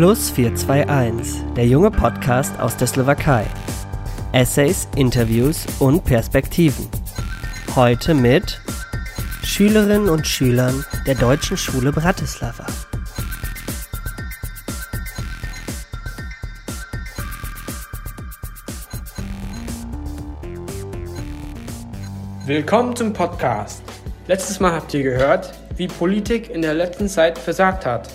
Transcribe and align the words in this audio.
Plus 0.00 0.30
421, 0.30 1.42
der 1.56 1.66
junge 1.66 1.90
Podcast 1.90 2.58
aus 2.58 2.74
der 2.74 2.86
Slowakei. 2.86 3.44
Essays, 4.32 4.88
Interviews 4.96 5.66
und 5.78 6.06
Perspektiven. 6.06 6.88
Heute 7.76 8.14
mit 8.14 8.62
Schülerinnen 9.44 10.08
und 10.08 10.26
Schülern 10.26 10.86
der 11.06 11.16
Deutschen 11.16 11.58
Schule 11.58 11.92
Bratislava. 11.92 12.64
Willkommen 22.46 22.96
zum 22.96 23.12
Podcast. 23.12 23.82
Letztes 24.28 24.60
Mal 24.60 24.72
habt 24.72 24.94
ihr 24.94 25.02
gehört, 25.02 25.52
wie 25.76 25.88
Politik 25.88 26.48
in 26.48 26.62
der 26.62 26.72
letzten 26.72 27.06
Zeit 27.06 27.38
versagt 27.38 27.84
hat. 27.84 28.08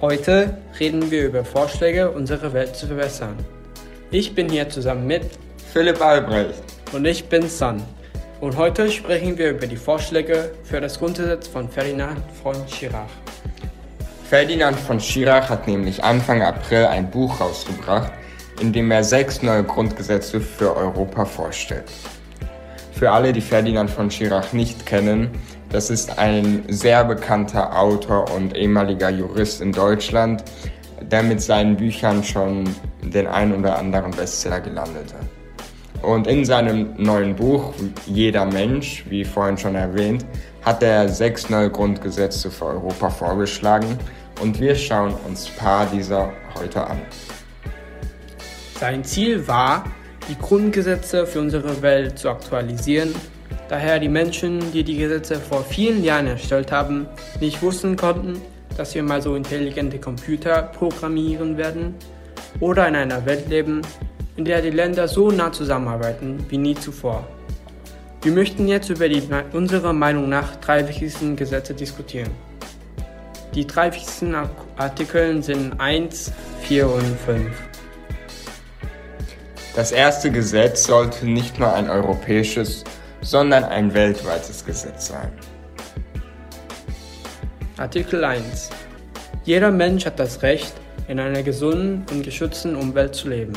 Heute 0.00 0.56
reden 0.78 1.10
wir 1.10 1.26
über 1.26 1.44
Vorschläge, 1.44 2.08
unsere 2.12 2.52
Welt 2.52 2.76
zu 2.76 2.86
verbessern. 2.86 3.34
Ich 4.12 4.32
bin 4.32 4.48
hier 4.48 4.68
zusammen 4.68 5.08
mit 5.08 5.22
Philipp 5.72 6.00
Albrecht 6.00 6.62
und 6.92 7.04
ich 7.04 7.24
bin 7.24 7.48
San. 7.48 7.82
Und 8.40 8.56
heute 8.56 8.92
sprechen 8.92 9.36
wir 9.36 9.50
über 9.50 9.66
die 9.66 9.76
Vorschläge 9.76 10.52
für 10.62 10.80
das 10.80 11.00
Grundgesetz 11.00 11.48
von 11.48 11.68
Ferdinand 11.68 12.20
von 12.40 12.54
Schirach. 12.68 13.10
Ferdinand 14.30 14.78
von 14.78 15.00
Schirach 15.00 15.50
hat 15.50 15.66
nämlich 15.66 16.04
Anfang 16.04 16.42
April 16.42 16.86
ein 16.86 17.10
Buch 17.10 17.40
rausgebracht, 17.40 18.12
in 18.60 18.72
dem 18.72 18.92
er 18.92 19.02
sechs 19.02 19.42
neue 19.42 19.64
Grundgesetze 19.64 20.40
für 20.40 20.76
Europa 20.76 21.24
vorstellt. 21.24 21.90
Für 22.92 23.10
alle, 23.10 23.32
die 23.32 23.40
Ferdinand 23.40 23.90
von 23.90 24.12
Schirach 24.12 24.52
nicht 24.52 24.86
kennen, 24.86 25.30
das 25.70 25.90
ist 25.90 26.18
ein 26.18 26.64
sehr 26.68 27.04
bekannter 27.04 27.78
Autor 27.78 28.30
und 28.34 28.56
ehemaliger 28.56 29.10
Jurist 29.10 29.60
in 29.60 29.72
Deutschland, 29.72 30.42
der 31.02 31.22
mit 31.22 31.40
seinen 31.40 31.76
Büchern 31.76 32.24
schon 32.24 32.64
den 33.02 33.26
ein 33.26 33.54
oder 33.54 33.78
anderen 33.78 34.10
Bestseller 34.12 34.60
gelandet 34.60 35.14
hat. 35.14 36.02
Und 36.02 36.26
in 36.26 36.44
seinem 36.44 36.94
neuen 36.96 37.34
Buch 37.34 37.74
Jeder 38.06 38.46
Mensch, 38.46 39.04
wie 39.08 39.24
vorhin 39.24 39.58
schon 39.58 39.74
erwähnt, 39.74 40.24
hat 40.62 40.82
er 40.82 41.08
sechs 41.08 41.50
neue 41.50 41.70
Grundgesetze 41.70 42.50
für 42.50 42.66
Europa 42.66 43.10
vorgeschlagen 43.10 43.98
und 44.40 44.60
wir 44.60 44.74
schauen 44.74 45.14
uns 45.26 45.48
ein 45.48 45.56
paar 45.56 45.86
dieser 45.86 46.32
heute 46.58 46.86
an. 46.86 47.00
Sein 48.78 49.02
Ziel 49.02 49.46
war, 49.48 49.84
die 50.28 50.38
Grundgesetze 50.38 51.26
für 51.26 51.40
unsere 51.40 51.82
Welt 51.82 52.18
zu 52.18 52.28
aktualisieren 52.28 53.12
Daher 53.68 53.98
die 53.98 54.08
Menschen, 54.08 54.72
die 54.72 54.82
die 54.82 54.96
Gesetze 54.96 55.36
vor 55.36 55.62
vielen 55.62 56.02
Jahren 56.02 56.26
erstellt 56.26 56.72
haben, 56.72 57.06
nicht 57.38 57.60
wussten 57.60 57.96
konnten, 57.96 58.40
dass 58.78 58.94
wir 58.94 59.02
mal 59.02 59.20
so 59.20 59.34
intelligente 59.34 59.98
Computer 59.98 60.62
programmieren 60.62 61.58
werden 61.58 61.94
oder 62.60 62.88
in 62.88 62.96
einer 62.96 63.26
Welt 63.26 63.48
leben, 63.48 63.82
in 64.36 64.44
der 64.44 64.62
die 64.62 64.70
Länder 64.70 65.06
so 65.06 65.30
nah 65.30 65.52
zusammenarbeiten 65.52 66.46
wie 66.48 66.56
nie 66.56 66.74
zuvor. 66.74 67.26
Wir 68.22 68.32
möchten 68.32 68.66
jetzt 68.68 68.88
über 68.88 69.08
die 69.08 69.22
unserer 69.52 69.92
Meinung 69.92 70.28
nach 70.28 70.56
drei 70.56 70.88
wichtigsten 70.88 71.36
Gesetze 71.36 71.74
diskutieren. 71.74 72.30
Die 73.54 73.66
drei 73.66 73.92
wichtigsten 73.92 74.34
Artikel 74.76 75.42
sind 75.42 75.78
1, 75.78 76.32
4 76.62 76.88
und 76.88 77.18
5. 77.26 77.50
Das 79.76 79.92
erste 79.92 80.30
Gesetz 80.30 80.84
sollte 80.84 81.26
nicht 81.26 81.58
nur 81.58 81.72
ein 81.72 81.88
europäisches, 81.88 82.84
sondern 83.20 83.64
ein 83.64 83.92
weltweites 83.94 84.64
Gesetz 84.64 85.08
sein. 85.08 85.30
Artikel 87.76 88.24
1. 88.24 88.70
Jeder 89.44 89.70
Mensch 89.70 90.04
hat 90.04 90.18
das 90.18 90.42
Recht, 90.42 90.74
in 91.08 91.18
einer 91.18 91.42
gesunden 91.42 92.04
und 92.10 92.22
geschützten 92.22 92.76
Umwelt 92.76 93.14
zu 93.14 93.28
leben. 93.28 93.54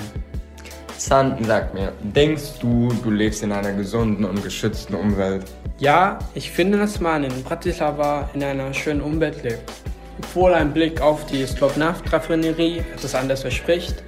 Santen, 0.98 1.44
sag 1.44 1.74
mir, 1.74 1.92
denkst 2.02 2.60
du, 2.62 2.90
du 3.04 3.10
lebst 3.10 3.44
in 3.44 3.52
einer 3.52 3.74
gesunden 3.74 4.24
und 4.24 4.44
geschützten 4.44 4.96
Umwelt? 4.96 5.44
Ja, 5.80 6.20
ich 6.36 6.52
finde, 6.52 6.78
dass 6.78 7.00
man 7.00 7.24
in 7.24 7.44
Bratislava 7.44 8.30
in 8.34 8.44
einer 8.44 8.74
schönen 8.74 9.02
Umwelt 9.02 9.44
lebt. 9.44 9.72
Obwohl 10.20 10.54
ein 10.54 10.72
Blick 10.72 11.02
auf 11.02 11.26
die 11.26 11.46
Slovnaft-Raffinerie 11.46 12.84
etwas 12.96 13.16
anderes 13.16 13.42
verspricht. 13.42 14.04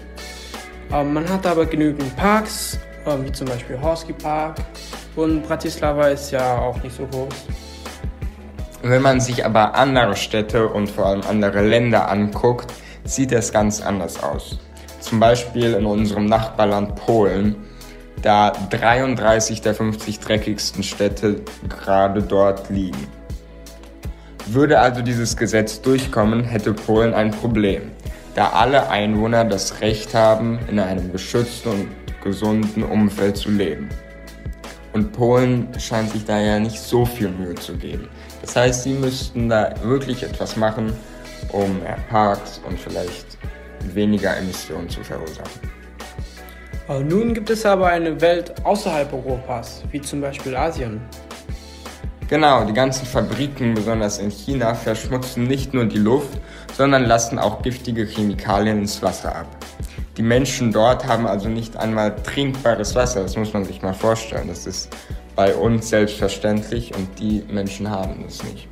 Ähm, 0.92 1.14
man 1.14 1.28
hat 1.28 1.48
aber 1.48 1.66
genügend 1.66 2.16
Parks, 2.16 2.78
ähm, 3.08 3.26
wie 3.26 3.32
zum 3.32 3.48
Beispiel 3.48 3.82
Horsky 3.82 4.14
Park, 4.14 4.58
und 5.16 5.44
Bratislava 5.48 6.08
ist 6.08 6.32
ja 6.32 6.58
auch 6.58 6.82
nicht 6.84 6.96
so 6.96 7.06
groß. 7.08 7.34
Wenn 8.82 9.02
man 9.02 9.22
sich 9.22 9.46
aber 9.46 9.76
andere 9.76 10.16
Städte 10.16 10.68
und 10.68 10.90
vor 10.90 11.06
allem 11.06 11.22
andere 11.30 11.66
Länder 11.66 12.10
anguckt, 12.10 12.74
sieht 13.06 13.32
es 13.32 13.52
ganz 13.52 13.82
anders 13.82 14.22
aus. 14.22 14.60
Zum 15.00 15.20
Beispiel 15.20 15.74
in 15.74 15.86
unserem 15.86 16.26
Nachbarland 16.26 16.96
Polen, 16.96 17.56
da 18.22 18.52
33 18.70 19.62
der 19.62 19.76
50 19.76 20.20
dreckigsten 20.20 20.84
Städte 20.84 21.42
gerade 21.70 22.22
dort 22.22 22.70
liegen. 22.70 23.08
Würde 24.48 24.80
also 24.80 25.02
dieses 25.02 25.38
Gesetz 25.38 25.82
durchkommen, 25.82 26.44
hätte 26.44 26.74
Polen 26.74 27.14
ein 27.14 27.32
Problem, 27.32 27.92
da 28.36 28.50
alle 28.50 28.90
Einwohner 28.90 29.46
das 29.46 29.80
Recht 29.82 30.14
haben, 30.14 30.60
in 30.70 30.80
einem 30.80 31.12
geschützten 31.12 31.70
und 31.70 31.88
gesunden 32.22 32.84
Umfeld 32.84 33.38
zu 33.38 33.50
leben. 33.50 33.90
Und 34.94 35.12
Polen 35.12 35.68
scheint 35.80 36.12
sich 36.12 36.24
da 36.24 36.40
ja 36.40 36.60
nicht 36.60 36.80
so 36.80 37.04
viel 37.04 37.30
Mühe 37.30 37.56
zu 37.56 37.76
geben. 37.76 38.08
Das 38.42 38.56
heißt, 38.56 38.84
sie 38.84 38.94
müssten 38.94 39.50
da 39.50 39.74
wirklich 39.82 40.24
etwas 40.24 40.56
machen, 40.56 40.94
um 41.52 41.80
mehr 41.80 41.98
Parks 42.10 42.62
und 42.68 42.80
vielleicht 42.80 43.38
weniger 43.94 44.38
Emissionen 44.38 44.88
zu 44.88 45.04
verursachen. 45.04 45.74
Nun 47.08 47.34
gibt 47.34 47.50
es 47.50 47.66
aber 47.66 47.88
eine 47.88 48.20
Welt 48.22 48.54
außerhalb 48.64 49.12
Europas, 49.14 49.84
wie 49.92 50.02
zum 50.02 50.22
Beispiel 50.22 50.56
Asien. 50.56 51.02
Genau, 52.28 52.64
die 52.66 52.74
ganzen 52.74 53.06
Fabriken, 53.06 53.74
besonders 53.74 54.20
in 54.20 54.30
China, 54.30 54.74
verschmutzen 54.76 55.44
nicht 55.44 55.74
nur 55.74 55.86
die 55.86 55.98
Luft, 55.98 56.38
sondern 56.76 57.06
lassen 57.06 57.40
auch 57.40 57.62
giftige 57.62 58.06
Chemikalien 58.06 58.80
ins 58.80 59.02
Wasser 59.02 59.36
ab. 59.36 59.48
Die 60.18 60.22
Menschen 60.22 60.72
dort 60.72 61.08
haben 61.08 61.26
also 61.26 61.50
nicht 61.50 61.76
einmal 61.76 62.16
trinkbares 62.16 62.94
Wasser. 62.94 63.24
Das 63.24 63.36
muss 63.36 63.52
man 63.54 63.66
sich 63.66 63.82
mal 63.82 63.94
vorstellen. 63.94 64.48
Das 64.48 64.68
ist 64.68 64.90
bei 65.36 65.56
uns 65.56 65.90
selbstverständlich 65.90 66.94
und 66.96 67.08
die 67.18 67.44
Menschen 67.50 67.90
haben 67.90 68.24
es 68.28 68.44
nicht. 68.44 68.68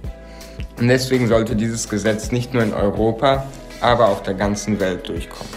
Und 0.79 0.87
deswegen 0.87 1.27
sollte 1.27 1.55
dieses 1.55 1.89
Gesetz 1.89 2.31
nicht 2.31 2.53
nur 2.53 2.61
in 2.61 2.73
Europa, 2.73 3.47
aber 3.81 4.09
auf 4.09 4.21
der 4.21 4.35
ganzen 4.35 4.79
Welt 4.79 5.07
durchkommen. 5.09 5.53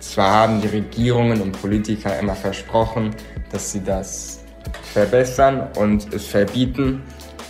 Zwar 0.00 0.32
haben 0.32 0.62
die 0.62 0.68
Regierungen 0.68 1.42
und 1.42 1.60
Politiker 1.60 2.18
immer 2.18 2.34
versprochen, 2.34 3.14
dass 3.52 3.72
sie 3.72 3.82
das 3.82 4.40
verbessern 4.94 5.68
und 5.76 6.14
es 6.14 6.26
verbieten, 6.26 7.02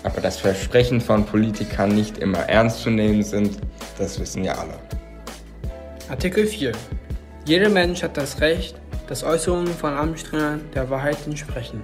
aber 0.02 0.20
das 0.20 0.38
Versprechen 0.38 1.00
von 1.00 1.24
Politikern 1.24 1.94
nicht 1.94 2.18
immer 2.18 2.40
ernst 2.48 2.80
zu 2.80 2.90
nehmen 2.90 3.22
sind, 3.22 3.58
das 3.98 4.18
wissen 4.18 4.42
ja 4.42 4.54
alle. 4.54 4.74
Artikel 6.08 6.46
4 6.46 6.72
jeder 7.44 7.68
Mensch 7.68 8.02
hat 8.02 8.16
das 8.16 8.40
Recht, 8.40 8.76
dass 9.06 9.22
Äußerungen 9.22 9.68
von 9.68 9.92
Amtsträgern 9.92 10.62
der 10.74 10.88
Wahrheit 10.88 11.18
entsprechen. 11.26 11.82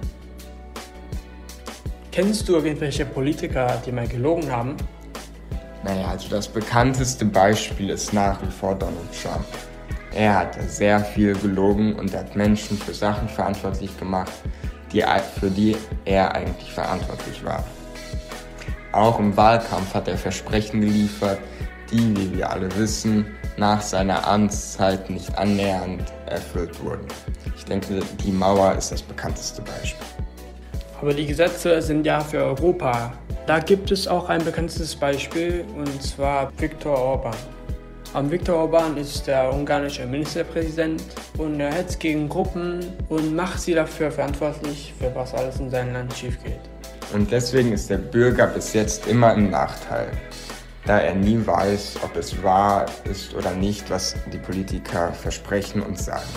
Kennst 2.11 2.49
du 2.49 2.55
irgendwelche 2.55 3.05
Politiker, 3.05 3.81
die 3.85 3.91
mal 3.91 4.07
gelogen 4.07 4.51
haben? 4.51 4.75
Naja, 5.83 6.07
also 6.07 6.29
das 6.29 6.47
bekannteste 6.47 7.25
Beispiel 7.25 7.89
ist 7.89 8.11
nach 8.11 8.41
wie 8.41 8.51
vor 8.51 8.75
Donald 8.75 8.97
Trump. 9.21 9.45
Er 10.13 10.39
hat 10.39 10.57
sehr 10.69 10.99
viel 10.99 11.35
gelogen 11.35 11.95
und 11.95 12.13
hat 12.13 12.35
Menschen 12.35 12.77
für 12.77 12.93
Sachen 12.93 13.29
verantwortlich 13.29 13.97
gemacht, 13.97 14.31
die, 14.91 15.03
für 15.39 15.49
die 15.49 15.77
er 16.05 16.35
eigentlich 16.35 16.73
verantwortlich 16.73 17.43
war. 17.45 17.63
Auch 18.91 19.19
im 19.19 19.37
Wahlkampf 19.37 19.93
hat 19.93 20.07
er 20.07 20.17
Versprechen 20.17 20.81
geliefert, 20.81 21.39
die, 21.91 22.15
wie 22.17 22.37
wir 22.37 22.49
alle 22.49 22.75
wissen, 22.77 23.25
nach 23.61 23.81
seiner 23.83 24.27
Amtszeit 24.27 25.07
nicht 25.11 25.37
annähernd 25.37 26.01
erfüllt 26.25 26.83
wurden. 26.83 27.05
Ich 27.55 27.63
denke, 27.63 27.99
die 28.25 28.31
Mauer 28.31 28.73
ist 28.75 28.91
das 28.91 29.03
bekannteste 29.03 29.61
Beispiel. 29.61 30.07
Aber 30.99 31.13
die 31.13 31.27
Gesetze 31.27 31.79
sind 31.79 32.03
ja 32.03 32.21
für 32.21 32.43
Europa. 32.43 33.13
Da 33.45 33.59
gibt 33.59 33.91
es 33.91 34.07
auch 34.07 34.29
ein 34.29 34.43
bekanntes 34.43 34.95
Beispiel, 34.95 35.63
und 35.77 36.01
zwar 36.01 36.51
Viktor 36.57 36.97
Orban. 36.97 37.35
Um, 38.15 38.31
Viktor 38.31 38.55
Orban 38.55 38.97
ist 38.97 39.27
der 39.27 39.53
ungarische 39.53 40.07
Ministerpräsident 40.07 41.03
und 41.37 41.59
er 41.59 41.71
hetzt 41.71 41.99
gegen 41.99 42.27
Gruppen 42.27 42.79
und 43.09 43.35
macht 43.35 43.61
sie 43.61 43.75
dafür 43.75 44.11
verantwortlich, 44.11 44.91
für 44.99 45.13
was 45.13 45.35
alles 45.35 45.59
in 45.59 45.69
seinem 45.69 45.93
Land 45.93 46.13
schief 46.17 46.43
geht. 46.43 46.59
Und 47.13 47.31
deswegen 47.31 47.73
ist 47.73 47.91
der 47.91 47.99
Bürger 47.99 48.47
bis 48.47 48.73
jetzt 48.73 49.05
immer 49.05 49.35
im 49.35 49.51
Nachteil 49.51 50.09
da 50.91 50.99
er 50.99 51.15
nie 51.15 51.39
weiß, 51.47 51.99
ob 52.03 52.17
es 52.17 52.43
wahr 52.43 52.85
ist 53.09 53.33
oder 53.33 53.53
nicht, 53.53 53.89
was 53.89 54.13
die 54.33 54.37
Politiker 54.37 55.13
versprechen 55.13 55.81
und 55.81 55.97
sagen. 55.97 56.27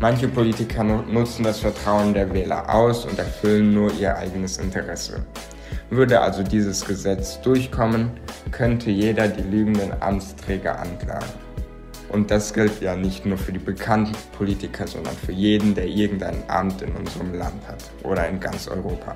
Manche 0.00 0.26
Politiker 0.26 0.82
nutzen 0.82 1.44
das 1.44 1.60
Vertrauen 1.60 2.12
der 2.12 2.34
Wähler 2.34 2.68
aus 2.74 3.04
und 3.04 3.16
erfüllen 3.20 3.72
nur 3.72 3.92
ihr 4.00 4.16
eigenes 4.16 4.58
Interesse. 4.58 5.24
Würde 5.90 6.20
also 6.20 6.42
dieses 6.42 6.84
Gesetz 6.84 7.40
durchkommen, 7.40 8.10
könnte 8.50 8.90
jeder 8.90 9.28
die 9.28 9.48
lügenden 9.48 9.92
Amtsträger 10.00 10.80
anklagen. 10.80 11.30
Und 12.08 12.32
das 12.32 12.52
gilt 12.52 12.80
ja 12.80 12.96
nicht 12.96 13.24
nur 13.26 13.38
für 13.38 13.52
die 13.52 13.60
bekannten 13.60 14.16
Politiker, 14.36 14.88
sondern 14.88 15.14
für 15.14 15.30
jeden, 15.30 15.76
der 15.76 15.86
irgendein 15.86 16.42
Amt 16.48 16.82
in 16.82 16.90
unserem 16.96 17.32
Land 17.34 17.62
hat 17.68 17.84
oder 18.02 18.28
in 18.28 18.40
ganz 18.40 18.66
Europa. 18.66 19.14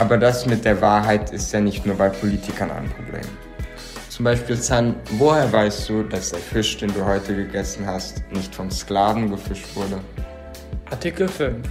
Aber 0.00 0.16
das 0.16 0.46
mit 0.46 0.64
der 0.64 0.80
Wahrheit 0.80 1.30
ist 1.30 1.52
ja 1.52 1.60
nicht 1.60 1.84
nur 1.84 1.94
bei 1.94 2.08
Politikern 2.08 2.70
ein 2.70 2.88
Problem. 2.88 3.20
Zum 4.08 4.24
Beispiel, 4.24 4.56
San, 4.56 4.94
woher 5.18 5.52
weißt 5.52 5.90
du, 5.90 6.02
dass 6.04 6.30
der 6.30 6.38
Fisch, 6.38 6.78
den 6.78 6.92
du 6.94 7.04
heute 7.04 7.36
gegessen 7.36 7.84
hast, 7.84 8.22
nicht 8.32 8.54
von 8.54 8.70
Sklaven 8.70 9.30
gefischt 9.30 9.76
wurde? 9.76 9.98
Artikel 10.90 11.28
5. 11.28 11.68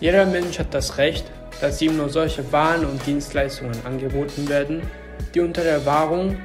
Jeder 0.00 0.24
Mensch 0.24 0.58
hat 0.58 0.72
das 0.72 0.96
Recht, 0.96 1.26
dass 1.60 1.82
ihm 1.82 1.98
nur 1.98 2.08
solche 2.08 2.50
Waren 2.52 2.86
und 2.86 3.04
Dienstleistungen 3.06 3.76
angeboten 3.84 4.48
werden, 4.48 4.80
die 5.34 5.40
unter 5.40 5.62
der 5.62 5.84
Wahrung 5.84 6.36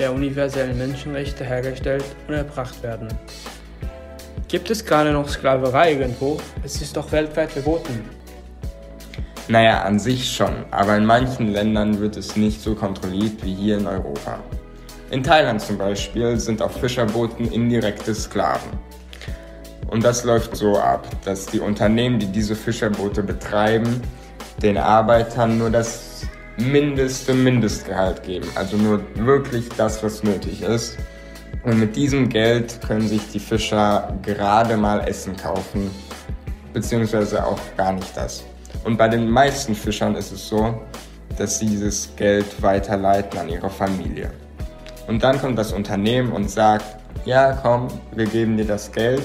der 0.00 0.12
universellen 0.12 0.76
Menschenrechte 0.76 1.44
hergestellt 1.44 2.04
und 2.26 2.34
erbracht 2.34 2.82
werden. 2.82 3.06
Gibt 4.48 4.68
es 4.68 4.84
gerade 4.84 5.12
noch 5.12 5.28
Sklaverei 5.28 5.92
irgendwo? 5.92 6.38
Es 6.64 6.82
ist 6.82 6.96
doch 6.96 7.12
weltweit 7.12 7.52
verboten. 7.52 8.21
Naja, 9.48 9.82
an 9.82 9.98
sich 9.98 10.30
schon, 10.34 10.64
aber 10.70 10.96
in 10.96 11.04
manchen 11.04 11.52
Ländern 11.52 11.98
wird 12.00 12.16
es 12.16 12.36
nicht 12.36 12.62
so 12.62 12.74
kontrolliert 12.74 13.44
wie 13.44 13.54
hier 13.54 13.76
in 13.76 13.86
Europa. 13.86 14.38
In 15.10 15.22
Thailand 15.22 15.60
zum 15.60 15.76
Beispiel 15.76 16.38
sind 16.38 16.62
auf 16.62 16.80
Fischerbooten 16.80 17.50
indirekte 17.50 18.14
Sklaven. 18.14 18.70
Und 19.88 20.04
das 20.04 20.24
läuft 20.24 20.56
so 20.56 20.78
ab, 20.78 21.06
dass 21.24 21.46
die 21.46 21.60
Unternehmen, 21.60 22.18
die 22.18 22.26
diese 22.26 22.54
Fischerboote 22.54 23.22
betreiben, 23.22 24.00
den 24.62 24.78
Arbeitern 24.78 25.58
nur 25.58 25.70
das 25.70 26.22
mindeste 26.56 27.34
Mindestgehalt 27.34 28.22
geben. 28.22 28.48
Also 28.54 28.76
nur 28.76 29.02
wirklich 29.16 29.68
das, 29.76 30.02
was 30.02 30.22
nötig 30.22 30.62
ist. 30.62 30.96
Und 31.64 31.78
mit 31.78 31.94
diesem 31.94 32.28
Geld 32.28 32.80
können 32.86 33.06
sich 33.06 33.28
die 33.32 33.40
Fischer 33.40 34.16
gerade 34.22 34.76
mal 34.76 35.06
Essen 35.06 35.36
kaufen, 35.36 35.90
beziehungsweise 36.72 37.44
auch 37.44 37.60
gar 37.76 37.92
nicht 37.92 38.16
das. 38.16 38.44
Und 38.84 38.96
bei 38.96 39.08
den 39.08 39.30
meisten 39.30 39.74
Fischern 39.74 40.16
ist 40.16 40.32
es 40.32 40.48
so, 40.48 40.80
dass 41.38 41.58
sie 41.58 41.66
dieses 41.66 42.14
Geld 42.16 42.60
weiterleiten 42.60 43.38
an 43.38 43.48
ihre 43.48 43.70
Familie. 43.70 44.30
Und 45.06 45.22
dann 45.22 45.40
kommt 45.40 45.58
das 45.58 45.72
Unternehmen 45.72 46.32
und 46.32 46.50
sagt, 46.50 46.84
ja 47.24 47.52
komm, 47.52 47.88
wir 48.14 48.26
geben 48.26 48.56
dir 48.56 48.66
das 48.66 48.90
Geld 48.90 49.22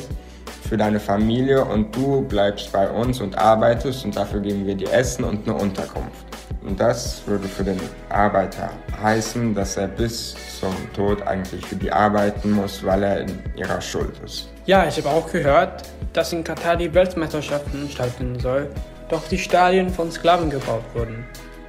für 0.68 0.77
deine 0.77 1.00
Familie 1.00 1.63
und 1.63 1.95
du 1.95 2.21
bleibst 2.21 2.71
bei 2.71 2.89
uns 2.89 3.21
und 3.21 3.38
arbeitest 3.38 4.06
und 4.06 4.15
dafür 4.15 4.42
geben 4.42 4.68
wir 4.68 4.75
dir 4.75 4.92
Essen 4.92 5.24
und 5.24 5.48
eine 5.48 5.57
Unterkunft. 5.57 6.25
Und 6.65 6.80
das 6.80 7.21
würde 7.25 7.48
für 7.48 7.63
den 7.63 7.80
Arbeiter 8.10 8.69
heißen, 9.01 9.56
dass 9.56 9.77
er 9.77 9.88
bis 9.88 10.36
zum 10.60 10.74
Tod 10.94 11.25
eigentlich 11.25 11.65
für 11.65 11.77
die 11.77 11.92
arbeiten 11.92 12.51
muss, 12.51 12.83
weil 12.83 13.03
er 13.03 13.21
in 13.21 13.39
ihrer 13.56 13.80
Schuld 13.80 14.13
ist. 14.25 14.50
Ja, 14.65 14.86
ich 14.86 14.98
habe 14.98 15.10
auch 15.10 15.31
gehört, 15.31 15.83
dass 16.12 16.33
in 16.33 16.44
Katar 16.44 16.75
die 16.75 16.94
Weltmeisterschaften 16.94 17.89
stattfinden 17.89 18.39
soll, 18.39 18.69
doch 19.09 19.27
die 19.27 19.38
Stadien 19.38 19.89
von 19.89 20.12
Sklaven 20.12 20.50
gebaut 20.50 20.83
wurden. 20.94 21.25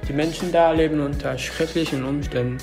Die 0.07 0.13
Menschen 0.13 0.51
da 0.51 0.71
leben 0.71 0.99
unter 1.01 1.37
schrecklichen 1.37 2.03
Umständen. 2.03 2.57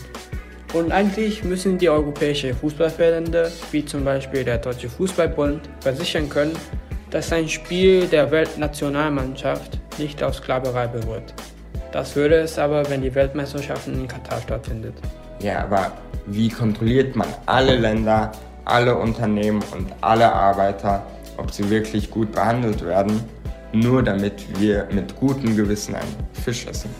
Und 0.75 0.93
eigentlich 0.93 1.45
müssen 1.45 1.79
die 1.79 1.89
europäischen 1.89 2.55
Fußballverbände, 2.55 3.51
wie 3.71 3.85
zum 3.85 4.05
Beispiel 4.05 4.45
der 4.45 4.59
Deutsche 4.59 4.89
Fußballbund, 4.89 5.69
versichern 5.81 6.29
können, 6.29 6.57
dass 7.11 7.33
ein 7.33 7.49
Spiel 7.49 8.07
der 8.07 8.31
Weltnationalmannschaft 8.31 9.79
nicht 9.99 10.23
aus 10.23 10.39
Sklaverei 10.39 10.89
beruht. 10.89 11.33
Das 11.93 12.17
würde 12.17 12.37
es 12.37 12.59
aber, 12.59 12.89
wenn 12.91 13.01
die 13.01 13.15
Weltmeisterschaften 13.15 13.95
in 13.95 14.09
Katar 14.09 14.41
stattfindet. 14.43 14.95
Ja, 15.41 15.61
aber 15.61 15.93
wie 16.27 16.49
kontrolliert 16.49 17.15
man 17.15 17.29
alle 17.47 17.77
Länder, 17.77 18.33
alle 18.65 18.97
Unternehmen 18.97 19.63
und 19.73 19.89
alle 20.01 20.31
Arbeiter, 20.31 21.07
ob 21.37 21.53
sie 21.53 21.71
wirklich 21.71 22.11
gut 22.11 22.33
behandelt 22.33 22.85
werden, 22.85 23.23
nur 23.73 24.03
damit 24.03 24.45
wir 24.61 24.89
mit 24.93 25.15
gutem 25.17 25.57
Gewissen 25.57 25.95
einen 25.95 26.17
Fisch 26.45 26.67
essen? 26.67 26.91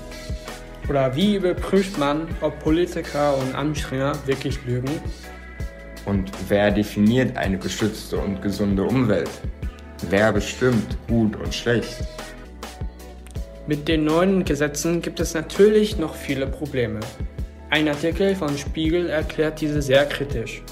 Oder 0.89 1.15
wie 1.17 1.37
überprüft 1.37 1.99
man, 1.99 2.29
ob 2.41 2.59
Politiker 2.61 3.37
und 3.37 3.55
Amtsträger 3.55 4.13
wirklich 4.27 4.65
lügen? 4.67 4.91
Und 6.05 6.31
wer 6.49 6.71
definiert 6.71 7.37
eine 7.37 7.59
geschützte 7.59 8.17
und 8.19 8.41
gesunde 8.41 8.85
Umwelt? 8.85 9.31
Wer 10.09 10.33
bestimmt 10.33 10.97
gut 11.09 11.35
und 11.37 11.53
schlecht? 11.53 12.05
Mit 13.67 13.89
den 13.89 14.05
neuen 14.05 14.45
Gesetzen 14.45 15.03
gibt 15.03 15.19
es 15.19 15.35
natürlich 15.35 15.99
noch 15.99 16.15
viele 16.15 16.47
Probleme. 16.47 17.01
Ein 17.71 17.89
Artikel 17.89 18.37
von 18.37 18.57
Spiegel 18.57 19.09
erklärt 19.11 19.61
diese 19.61 19.83
sehr 19.83 20.07
kritisch. 20.07 20.63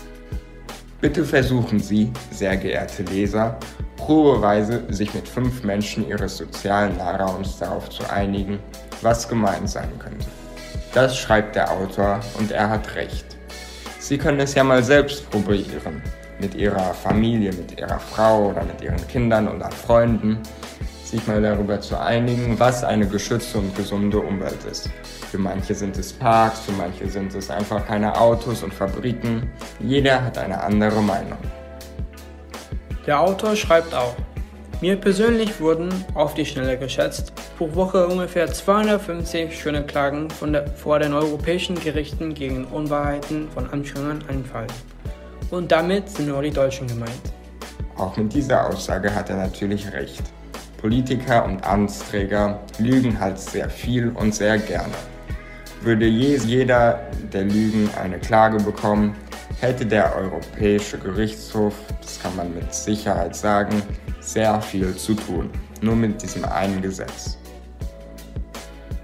Bitte 1.00 1.25
versuchen 1.25 1.81
Sie, 1.81 2.12
sehr 2.31 2.56
geehrte 2.56 3.02
Leser, 3.02 3.58
probeweise 4.04 4.82
sich 4.90 5.14
mit 5.14 5.26
fünf 5.26 5.64
Menschen 5.64 6.06
Ihres 6.06 6.36
sozialen 6.36 6.98
Nahraums 6.98 7.58
darauf 7.58 7.88
zu 7.88 8.02
einigen, 8.10 8.58
was 9.00 9.26
gemeint 9.26 9.70
sein 9.70 9.88
könnte. 9.98 10.26
Das 10.92 11.16
schreibt 11.16 11.56
der 11.56 11.70
Autor 11.70 12.20
und 12.38 12.52
er 12.52 12.68
hat 12.68 12.94
recht. 12.96 13.24
Sie 13.98 14.18
können 14.18 14.40
es 14.40 14.54
ja 14.54 14.62
mal 14.62 14.84
selbst 14.84 15.30
probieren, 15.30 16.02
mit 16.38 16.54
Ihrer 16.54 16.92
Familie, 16.92 17.50
mit 17.52 17.80
Ihrer 17.80 17.98
Frau 17.98 18.50
oder 18.50 18.62
mit 18.64 18.82
Ihren 18.82 19.08
Kindern 19.08 19.48
oder 19.48 19.70
Freunden 19.70 20.38
sich 21.02 21.26
mal 21.26 21.40
darüber 21.40 21.80
zu 21.80 21.98
einigen, 21.98 22.60
was 22.60 22.84
eine 22.84 23.06
geschützte 23.06 23.58
und 23.58 23.74
gesunde 23.74 24.18
Umwelt 24.18 24.64
ist. 24.70 24.90
Für 25.30 25.38
manche 25.38 25.74
sind 25.74 25.96
es 25.96 26.12
Parks, 26.12 26.60
für 26.60 26.72
manche 26.72 27.08
sind 27.08 27.34
es 27.34 27.48
einfach 27.48 27.86
keine 27.86 28.20
Autos 28.20 28.62
und 28.62 28.74
Fabriken. 28.74 29.50
Jeder 29.80 30.22
hat 30.22 30.36
eine 30.36 30.60
andere 30.62 31.00
Meinung. 31.00 31.38
Der 33.06 33.20
Autor 33.20 33.54
schreibt 33.54 33.94
auch, 33.94 34.14
mir 34.80 34.96
persönlich 34.96 35.60
wurden, 35.60 35.90
auf 36.14 36.32
die 36.32 36.46
Schnelle 36.46 36.78
geschätzt, 36.78 37.32
pro 37.58 37.74
Woche 37.74 38.06
ungefähr 38.06 38.50
250 38.50 39.58
schöne 39.58 39.82
Klagen 39.84 40.28
der, 40.42 40.66
vor 40.68 40.98
den 40.98 41.12
europäischen 41.12 41.78
Gerichten 41.78 42.32
gegen 42.32 42.64
Unwahrheiten 42.64 43.48
von 43.50 43.70
Amtschwingern 43.70 44.24
einfallen. 44.28 44.72
Und 45.50 45.70
damit 45.70 46.08
sind 46.08 46.28
nur 46.28 46.40
die 46.40 46.50
Deutschen 46.50 46.86
gemeint. 46.86 47.12
Auch 47.96 48.16
mit 48.16 48.32
dieser 48.32 48.66
Aussage 48.66 49.14
hat 49.14 49.28
er 49.28 49.36
natürlich 49.36 49.92
recht. 49.92 50.22
Politiker 50.78 51.44
und 51.44 51.62
Amtsträger 51.62 52.60
lügen 52.78 53.20
halt 53.20 53.38
sehr 53.38 53.68
viel 53.68 54.10
und 54.10 54.34
sehr 54.34 54.58
gerne. 54.58 54.94
Würde 55.82 56.06
jeder 56.06 57.00
der 57.32 57.44
Lügen 57.44 57.90
eine 58.02 58.18
Klage 58.18 58.56
bekommen, 58.58 59.14
hätte 59.64 59.84
der 59.87 60.14
Europäische 60.14 60.99
Gerichtshof, 60.99 61.75
das 62.00 62.20
kann 62.20 62.36
man 62.36 62.55
mit 62.55 62.72
Sicherheit 62.72 63.34
sagen, 63.34 63.82
sehr 64.20 64.60
viel 64.60 64.94
zu 64.94 65.15
tun. 65.15 65.50
Nur 65.81 65.96
mit 65.96 66.22
diesem 66.22 66.44
einen 66.44 66.81
Gesetz. 66.81 67.38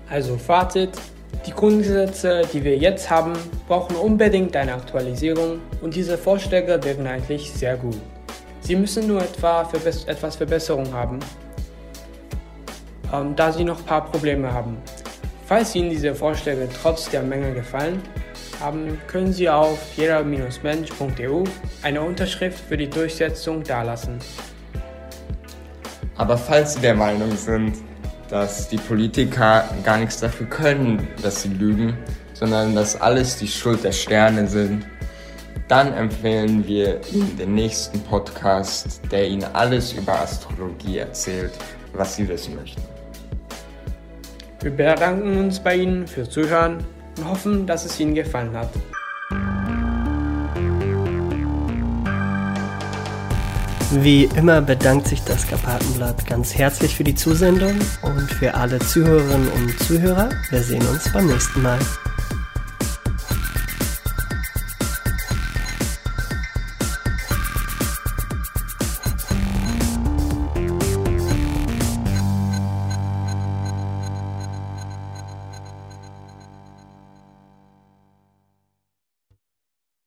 Also 0.08 0.36
Fazit, 0.36 0.90
die 1.46 1.52
Grundgesetze, 1.52 2.42
die 2.52 2.62
wir 2.62 2.76
jetzt 2.76 3.10
haben, 3.10 3.32
brauchen 3.66 3.96
unbedingt 3.96 4.54
eine 4.56 4.74
Aktualisierung 4.74 5.60
und 5.82 5.94
diese 5.94 6.16
Vorschläge 6.18 6.78
wären 6.82 7.06
eigentlich 7.06 7.52
sehr 7.52 7.76
gut. 7.76 7.98
Sie 8.60 8.76
müssen 8.76 9.06
nur 9.06 9.22
etwa 9.22 9.64
für 9.64 9.78
etwas 10.08 10.36
Verbesserung 10.36 10.92
haben 10.92 11.20
ähm, 13.12 13.34
da 13.36 13.52
sie 13.52 13.64
noch 13.64 13.78
ein 13.78 13.84
paar 13.84 14.04
Probleme 14.04 14.52
haben. 14.52 14.76
Falls 15.46 15.74
Ihnen 15.74 15.90
diese 15.90 16.14
Vorschläge 16.14 16.68
trotz 16.80 17.10
der 17.10 17.22
Menge 17.22 17.52
gefallen 17.52 18.02
haben, 18.60 19.00
können 19.06 19.32
Sie 19.32 19.48
auf 19.48 19.78
jeder-mensch.eu 19.96 21.44
eine 21.82 22.02
Unterschrift 22.02 22.60
für 22.60 22.76
die 22.76 22.88
Durchsetzung 22.88 23.62
dalassen. 23.62 24.18
Aber 26.16 26.36
falls 26.36 26.74
Sie 26.74 26.80
der 26.80 26.94
Meinung 26.94 27.34
sind, 27.36 27.76
dass 28.30 28.68
die 28.68 28.76
Politiker 28.76 29.64
gar 29.84 29.98
nichts 29.98 30.20
dafür 30.20 30.46
können, 30.46 31.08
dass 31.22 31.42
sie 31.42 31.48
lügen, 31.48 31.98
sondern 32.34 32.74
dass 32.74 33.00
alles 33.00 33.36
die 33.36 33.48
Schuld 33.48 33.82
der 33.82 33.92
Sterne 33.92 34.46
sind, 34.46 34.86
dann 35.66 35.92
empfehlen 35.92 36.66
wir 36.66 37.00
Ihnen 37.12 37.36
den 37.36 37.54
nächsten 37.54 38.00
Podcast, 38.00 39.00
der 39.10 39.28
Ihnen 39.28 39.44
alles 39.52 39.92
über 39.92 40.20
Astrologie 40.20 40.98
erzählt, 40.98 41.52
was 41.92 42.16
Sie 42.16 42.28
wissen 42.28 42.54
möchten. 42.56 42.82
Wir 44.60 44.70
bedanken 44.70 45.38
uns 45.38 45.58
bei 45.58 45.76
Ihnen 45.76 46.06
fürs 46.06 46.30
Zuhören 46.30 46.84
und 47.18 47.24
hoffen, 47.24 47.66
dass 47.66 47.84
es 47.84 47.98
Ihnen 48.00 48.14
gefallen 48.14 48.56
hat. 48.56 48.70
Wie 53.92 54.24
immer 54.36 54.60
bedankt 54.60 55.08
sich 55.08 55.20
das 55.24 55.48
Karpatenblatt 55.48 56.24
ganz 56.24 56.54
herzlich 56.54 56.94
für 56.94 57.02
die 57.02 57.16
Zusendung 57.16 57.76
und 58.02 58.30
für 58.30 58.54
alle 58.54 58.78
Zuhörerinnen 58.78 59.48
und 59.48 59.78
Zuhörer. 59.80 60.28
Wir 60.50 60.62
sehen 60.62 60.86
uns 60.86 61.12
beim 61.12 61.26
nächsten 61.26 61.60
Mal. 61.60 61.78